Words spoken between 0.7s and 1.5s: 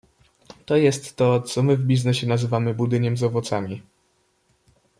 jest to,